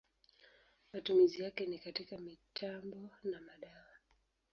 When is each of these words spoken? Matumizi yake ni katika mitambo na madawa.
Matumizi 0.93 1.41
yake 1.43 1.65
ni 1.65 1.79
katika 1.79 2.17
mitambo 2.17 3.09
na 3.23 3.41
madawa. 3.41 3.91